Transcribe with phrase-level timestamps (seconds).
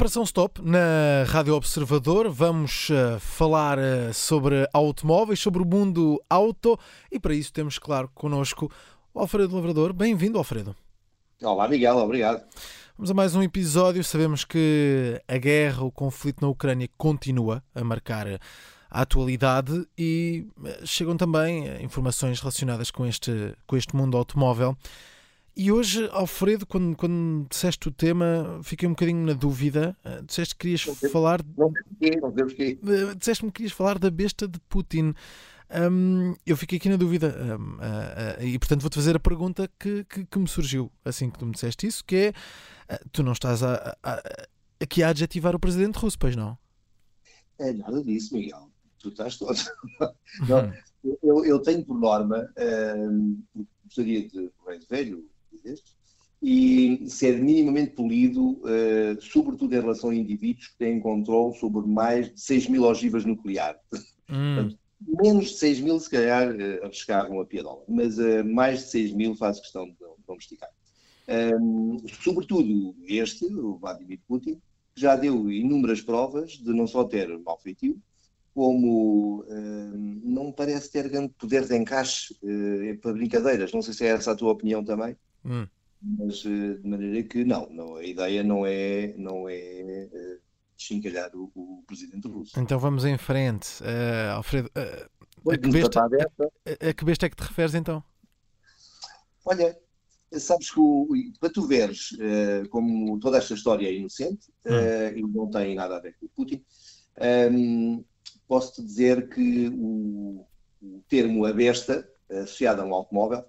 [0.00, 2.30] Operação Stop na Rádio Observador.
[2.30, 6.80] Vamos uh, falar uh, sobre automóveis, sobre o mundo auto
[7.12, 8.72] e para isso temos, claro, connosco
[9.12, 9.92] o Alfredo Lavrador.
[9.92, 10.74] Bem-vindo, Alfredo.
[11.42, 12.42] Olá, Miguel, obrigado.
[12.96, 14.02] Vamos a mais um episódio.
[14.02, 18.26] Sabemos que a guerra, o conflito na Ucrânia continua a marcar
[18.90, 24.74] a atualidade e eh, chegam também informações relacionadas com este, com este mundo automóvel.
[25.56, 29.96] E hoje, Alfredo, quando, quando disseste o tema, fiquei um bocadinho na dúvida.
[30.04, 31.40] Uh, disseste que querias não falar.
[31.56, 35.14] Não sei não Disseste-me que querias falar da besta de Putin.
[36.44, 40.24] Eu fiquei aqui na dúvida uh, uh, e, portanto, vou-te fazer a pergunta que, que,
[40.24, 43.62] que, me surgiu assim que tu me disseste isso: que é uh, tu não estás
[43.62, 44.22] a, a, a,
[44.80, 46.58] aqui a adjetivar o presidente russo, pois não?
[47.58, 48.68] É nada disso, Miguel.
[48.98, 49.56] Tu estás todo.
[50.48, 50.72] não,
[51.22, 52.52] eu, eu, tenho por norma,
[53.84, 55.24] gostaria de, de velho,
[56.42, 62.32] e ser minimamente polido, uh, sobretudo em relação a indivíduos que têm controle sobre mais
[62.32, 63.80] de 6 mil ogivas nucleares.
[64.28, 64.74] Hum.
[65.22, 69.12] menos de 6 mil, se calhar, uh, arriscavam a piadola, mas uh, mais de 6
[69.12, 70.70] mil faz questão de não esticar.
[71.28, 74.60] Um, sobretudo este, o Vladimir Putin,
[74.96, 78.00] já deu inúmeras provas de não só ter mau feitio,
[78.54, 83.72] como um, não parece ter grande poder de encaixe uh, para brincadeiras.
[83.72, 85.16] Não sei se é essa a tua opinião também.
[85.44, 85.66] Hum.
[86.02, 90.40] Mas eh, de maneira que não, não, a ideia não é, não é uh,
[90.76, 92.58] deschincalhar o, o, presidente russo.
[92.58, 94.70] Então vamos em frente, uh, Alfredo.
[94.76, 98.02] Uh, a, que besta, a, a que besta é que te referes então?
[99.44, 99.76] Olha,
[100.38, 105.22] sabes que o, para tu veres uh, como toda esta história é inocente uh, e
[105.22, 106.64] não tem nada a ver com o Putin,
[107.18, 108.04] um, ehm,
[108.46, 110.46] posso-te dizer que o,
[110.82, 113.44] o termo a besta associado a um automóvel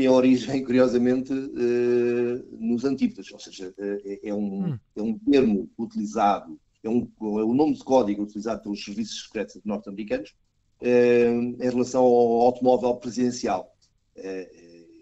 [0.00, 4.78] tem origem, curiosamente, uh, nos antípodas, ou seja, uh, é, um, hum.
[4.96, 9.60] é um termo utilizado, é, um, é um nome de código utilizado pelos serviços secretos
[9.64, 10.34] norte-americanos
[10.80, 13.74] uh, em relação ao automóvel presidencial.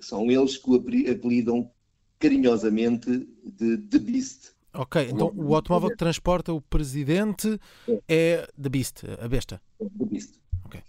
[0.01, 1.71] são eles que o apelidam
[2.19, 4.53] carinhosamente de The Beast.
[4.75, 7.59] Ok, então o automóvel que transporta o presidente
[7.89, 9.61] é, é The Beast, a besta.
[9.81, 10.35] É The Beast.
[10.67, 10.83] Okay.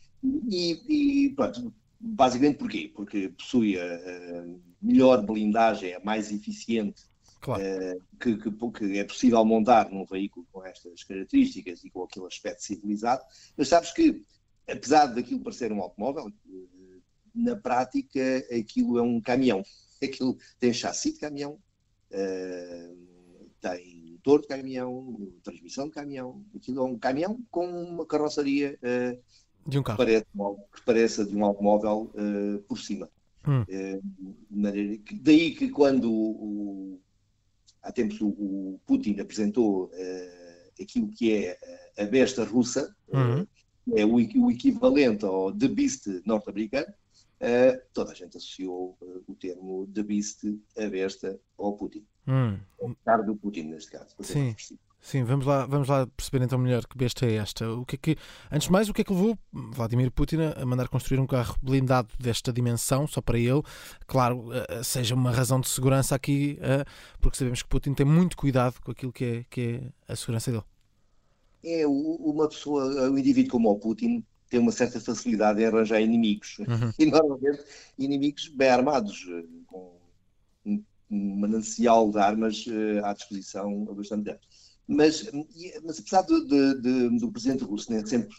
[0.49, 2.91] E, e pronto, Basicamente porquê?
[2.95, 4.45] Porque possui a,
[4.81, 7.03] melhor blindagem, a mais eficiente
[7.41, 7.61] claro.
[7.61, 12.25] uh, que, que, que, é possível montar num veículo com estas características e com aquele
[12.25, 13.23] aspecto civilizado.
[13.57, 14.23] Mas sabes que,
[14.67, 17.01] apesar daquilo parecer um automóvel, uh,
[17.35, 18.19] na prática
[18.57, 19.63] aquilo é um caminhão.
[20.01, 21.59] Aquilo tem chassi de caminhão,
[22.11, 26.41] uh, tem motor de caminhão, transmissão de caminhão.
[26.55, 28.79] Aquilo é um caminhão com uma carroçaria
[29.69, 29.97] de um carro.
[29.97, 30.25] Que pareça,
[30.75, 33.09] que pareça de um automóvel uh, por cima.
[33.47, 33.61] Hum.
[33.61, 36.99] Uh, daí que quando o,
[37.81, 41.57] há tempos o, o Putin apresentou uh, aquilo que é
[41.97, 43.45] a besta russa, uhum.
[43.95, 46.93] é o, o, equivalente ao The Beast norte-americano,
[47.93, 48.97] toda a gente associou
[49.27, 50.43] o termo The Beast,
[50.77, 52.05] a besta, ao Putin.
[52.27, 52.57] Hum.
[52.77, 54.15] O cara do Putin, neste caso.
[54.21, 54.55] Sim.
[55.01, 57.71] Sim, vamos lá, vamos lá perceber então melhor que besta é esta.
[57.71, 58.17] O que é que,
[58.51, 61.55] antes de mais, o que é que levou Vladimir Putin a mandar construir um carro
[61.61, 63.61] blindado desta dimensão, só para ele?
[64.05, 66.83] Claro, eh, eh, seja uma razão de segurança aqui, eh,
[67.21, 69.61] porque sabemos que Putin tem muito cuidado com aquilo que é, que
[70.07, 70.63] é a segurança dele.
[71.63, 76.57] É, uma pessoa, um indivíduo como o Putin, tem uma certa facilidade em arranjar inimigos.
[76.59, 76.91] Uhum.
[76.99, 77.63] E normalmente
[77.97, 79.25] inimigos bem armados,
[79.65, 79.97] com
[81.09, 82.65] um manancial de armas
[83.03, 84.48] à disposição bastante grande.
[84.91, 85.29] Mas,
[85.83, 88.35] mas apesar de, de, de, do presidente russo nem sempre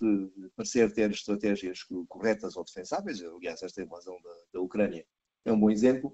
[0.57, 5.07] parecer ter estratégias corretas ou defensáveis, aliás, esta invasão da, da Ucrânia
[5.45, 6.13] é um bom exemplo,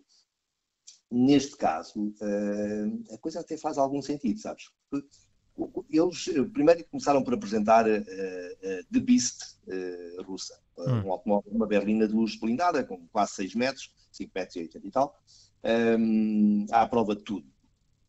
[1.10, 4.64] neste caso uh, a coisa até faz algum sentido, sabes?
[5.88, 9.56] Eles primeiro começaram por apresentar uh, uh, The Beast
[10.26, 11.06] russa, hum.
[11.06, 14.86] um automóvel, uma berlina de luz blindada com quase 6 metros, 5 metros e 80
[14.86, 15.18] e tal,
[15.98, 17.55] um, à prova de tudo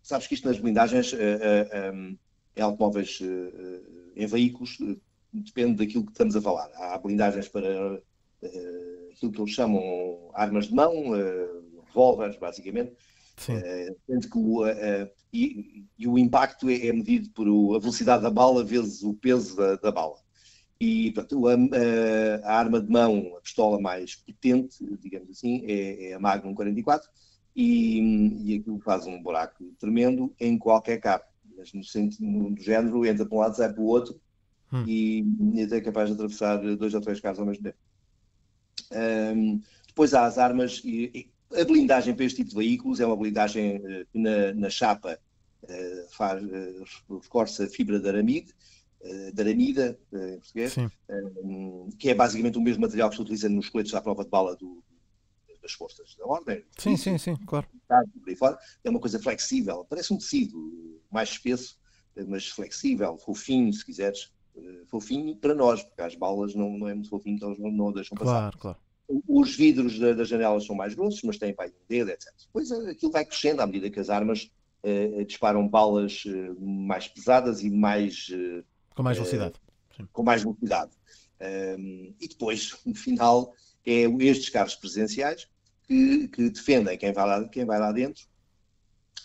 [0.07, 2.17] Sabes que isto nas blindagens uh, uh, um,
[2.55, 4.77] em automóveis uh, em veículos
[5.33, 6.71] depende daquilo que estamos a falar.
[6.75, 8.01] Há blindagens para
[9.11, 10.93] aquilo que eles chamam armas de mão,
[11.87, 12.93] revólveres, basicamente.
[13.49, 14.65] Uh, que o,
[15.33, 19.57] e, e, o impacto é, é, medido por a velocidade da bala vezes o peso
[19.57, 20.15] da, da bala.
[20.79, 26.11] E portanto, a, a, a, arma de mão, a pistola mais potente, digamos assim, é,
[26.11, 27.09] é a Magnum 44,
[27.57, 27.99] e,
[28.45, 31.23] e aquilo faz um buraco tremendo em qualquer carro.
[31.57, 34.21] Mas no sentido do género, entra para um lado, sai para o outro
[34.71, 34.83] hum.
[34.85, 35.25] e,
[35.55, 37.77] e é capaz de atravessar dois ou três carros ao mesmo tempo.
[38.91, 41.11] Um, depois há as armas e,
[41.51, 45.19] e, a blindagem para este tipo de veículos é uma blindagem uh, na, na, chapa
[45.63, 48.53] uh, faz, uh, fibra de aramide,
[49.01, 50.75] uh, de aramida, em português,
[51.97, 54.55] que é basicamente o mesmo material que se utiliza nos coletes à prova de bala
[54.55, 54.83] do,
[55.67, 56.63] das forças da ordem.
[56.77, 57.67] Sim, sim, sim, claro.
[58.83, 61.77] É uma coisa flexível, parece um tecido mais espesso,
[62.27, 64.31] mas flexível, fofinho, se quiseres.
[64.87, 67.91] Fofinho para nós, porque as balas não, não é muito fofinho, então eles não, não
[67.91, 68.31] deixam passar.
[68.31, 68.77] Claro, claro.
[69.27, 72.33] Os vidros da, das janelas são mais grossos, mas têm pai, um dedo, etc.
[72.47, 74.51] Depois aquilo vai crescendo à medida que as armas
[74.83, 78.29] uh, disparam balas uh, mais pesadas e mais.
[78.29, 78.65] Uh,
[78.95, 79.61] com mais velocidade.
[80.11, 80.91] com mais velocidade.
[81.39, 83.53] Ehm, e depois, no final,
[83.85, 85.47] é estes carros presenciais
[85.87, 88.27] que, que, defendem quem vai, lá, quem vai lá dentro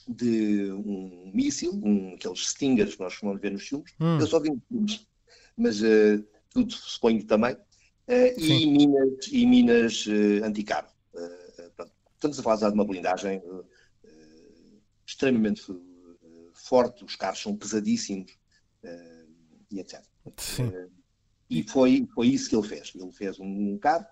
[0.09, 3.93] de um míssil, um, aqueles stingers que nós costumamos ver nos filmes.
[4.01, 4.19] Hum.
[4.19, 5.07] Eu só vi filmes,
[5.57, 5.81] mas
[6.51, 10.89] tudo suponho também uh, e minas, e minas uh, anticarro.
[11.15, 13.43] Uh, estamos a falar de uma blindagem
[15.07, 15.63] extremamente
[16.55, 18.33] forte, os carros são pesadíssimos
[19.71, 20.03] e etc.
[21.51, 22.93] e foi, foi isso que ele fez.
[22.95, 24.07] Ele fez um, um carro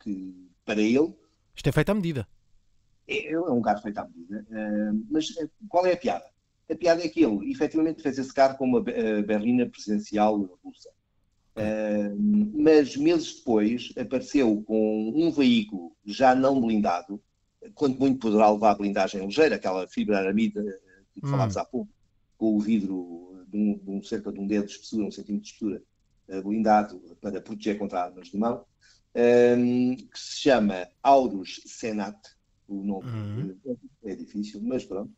[0.00, 1.12] que, para ele.
[1.54, 2.26] Isto é feito à medida.
[3.06, 4.46] É, é um carro feito à medida.
[5.10, 5.28] mas
[5.68, 6.24] qual é a piada?
[6.70, 10.90] A piada é que ele efetivamente fez esse carro com uma berlina presidencial russa.
[11.56, 12.16] Uh,
[12.52, 17.22] mas meses depois apareceu com um veículo já não blindado,
[17.74, 20.60] quanto muito poderá levar a blindagem ligeira, aquela fibra aramida
[21.12, 21.30] que hum.
[21.30, 21.88] falámos há pouco,
[22.36, 25.44] com o vidro de, um, de um, cerca de um dedo de espessura, um centímetro
[25.44, 25.82] de espessura,
[26.28, 28.64] uh, blindado para proteger contra armas de mão,
[29.14, 32.16] um, que se chama Aurus Senat,
[32.68, 33.56] o nome hum.
[34.04, 35.10] é difícil, mas pronto.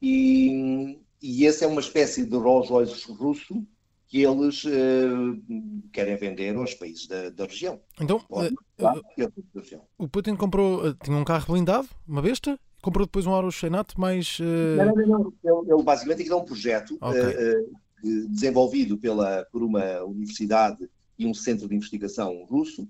[0.00, 3.66] E, e esse é uma espécie de Rolls Royce russo,
[4.06, 7.80] que eles uh, querem vender aos países da, da região.
[8.00, 9.32] Então, uh, uh,
[9.98, 14.38] o Putin comprou, tinha um carro blindado, uma besta, comprou depois um Auro Senat mais...
[14.40, 18.26] Não, não, não, ele, ele basicamente é um projeto okay.
[18.30, 22.88] desenvolvido pela, por uma universidade e um centro de investigação russo,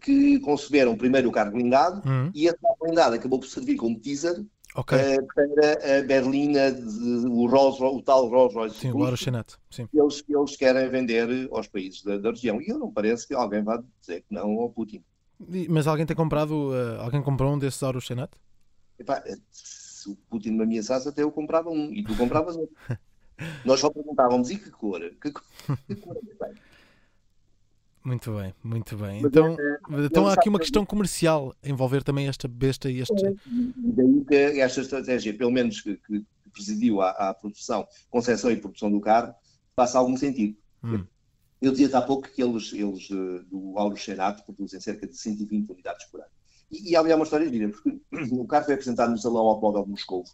[0.00, 2.30] que conceberam primeiro o carro blindado uhum.
[2.34, 5.18] e esse carro blindado acabou por servir como teaser okay.
[5.18, 8.76] uh, para a berlina, de, o, Rolls, o tal Rolls Royce.
[8.76, 9.58] Sim, o Aerochenato.
[9.70, 9.88] Sim.
[9.92, 12.60] Eles, eles querem vender aos países da, da, região.
[12.60, 15.02] E eu não parece que alguém vá dizer que não ao Putin.
[15.68, 18.38] Mas alguém tem comprado, uh, alguém comprou um desses Aerochenato?
[19.50, 22.74] Se o Putin me ameaçasse, até eu comprava um e tu compravas outro.
[23.64, 25.00] Nós só perguntávamos, e que cor?
[25.00, 25.30] Que,
[25.86, 26.67] que cor é que?
[28.08, 29.20] Muito bem, muito bem.
[29.20, 33.26] Então, é, então há aqui uma questão comercial a envolver também esta besta e este.
[33.26, 33.34] É,
[33.76, 38.90] daí que esta estratégia, pelo menos que, que presidiu à, à, produção, concessão e produção
[38.90, 39.34] do carro,
[39.76, 40.56] faça algum sentido.
[40.82, 41.04] Hum.
[41.60, 45.68] Eu dizia há pouco que eles, eles eh, do Auro Xerato produzem cerca de 120
[45.68, 46.30] unidades por ano.
[46.70, 48.00] E, e há uma história de vida, porque
[48.34, 50.24] o carro foi apresentado no Salão Automóvel de Moscou.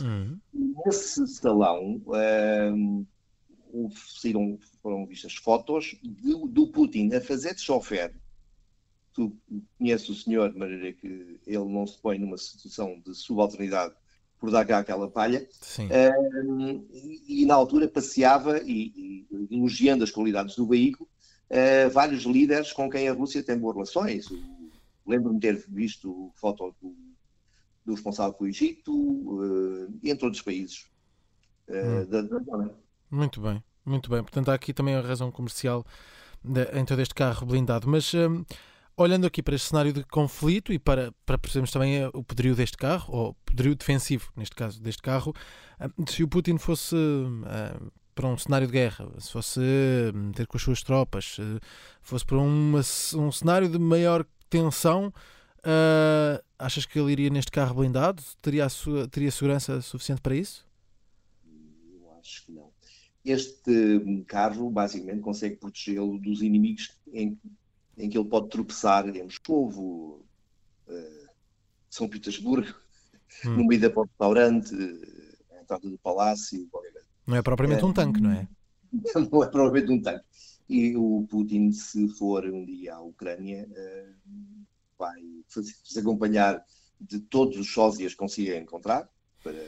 [0.00, 0.38] Hum.
[0.54, 8.14] Nesse salão, um, saíram, foram vistas fotos do, do Putin a fazer de chofer.
[9.12, 9.36] Tu
[9.76, 13.94] conheces o senhor, de maneira que ele não se põe numa situação de subalternidade
[14.38, 15.46] por dar cá aquela palha.
[15.78, 21.06] Uh, e, e, na altura passeava e, e, elogiando as qualidades do veículo
[21.50, 24.26] uh, vários líderes com quem a Rússia tem boas relações.
[25.06, 26.96] Lembro-me de ter visto foto do,
[27.84, 30.86] do responsável pelo Egito, uh, entre outros países
[31.68, 32.06] hum.
[32.08, 32.74] da, da zona.
[33.10, 34.22] Muito bem, muito bem.
[34.22, 35.84] Portanto, há aqui também a razão comercial
[36.44, 37.88] de, em todo este carro blindado.
[37.88, 38.44] Mas um,
[38.96, 42.54] olhando aqui para este cenário de conflito e para, para percebermos também eh, o poderio
[42.54, 45.32] deste carro, ou poderio defensivo, neste caso, deste carro,
[45.80, 47.42] hum, se o Putin fosse hum,
[48.14, 49.60] para um cenário de guerra, se fosse
[50.14, 51.60] hum, ter com as suas tropas, se
[52.02, 55.12] fosse para uma, um cenário de maior tensão,
[55.58, 58.22] uh, achas que ele iria neste carro blindado?
[58.42, 58.66] Teria,
[59.10, 60.66] teria segurança suficiente para isso?
[61.92, 62.67] Eu acho que não.
[63.24, 67.38] Este carro basicamente consegue protegê-lo dos inimigos em,
[67.96, 70.24] em, que ele pode tropeçar em Moscovo,
[70.88, 71.28] uh,
[71.90, 72.74] São Petersburgo,
[73.44, 73.56] hum.
[73.56, 74.74] no meio da restaurante,
[75.52, 76.68] à entrada do palácio.
[77.26, 78.48] Não é propriamente um tanque, não é?
[79.30, 80.24] Não é propriamente um tanque.
[80.66, 84.64] E o Putin, se for um dia à Ucrânia, uh,
[84.98, 86.64] vai se acompanhar
[87.00, 89.08] de todos os sósias que consiga encontrar,
[89.42, 89.64] para,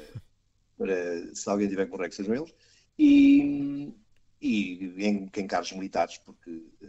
[0.77, 2.55] para se alguém tiver correto, sejam eles
[3.01, 3.95] e,
[4.43, 6.87] e em, em militares, porque eh,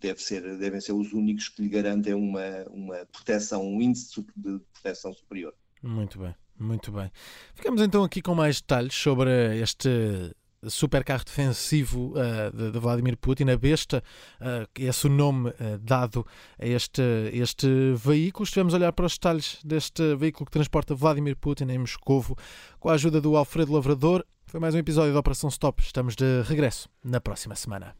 [0.00, 4.58] deve ser, devem ser os únicos que lhe garantem uma, uma proteção, um índice de
[4.72, 5.54] proteção superior.
[5.82, 7.10] Muito bem, muito bem.
[7.54, 10.34] Ficamos então aqui com mais detalhes sobre este
[10.70, 14.02] supercarro defensivo uh, de, de, Vladimir Putin, a Besta,
[14.40, 16.26] uh, esse o nome uh, dado
[16.58, 17.02] a este,
[17.32, 17.66] este
[17.96, 18.44] veículo.
[18.44, 22.36] Estivemos a olhar para os detalhes deste veículo que transporta Vladimir Putin em Moscovo,
[22.78, 24.24] com a ajuda do Alfredo Lavrador.
[24.52, 25.82] Foi mais um episódio da Operação Stop.
[25.82, 27.96] Estamos de regresso na próxima semana.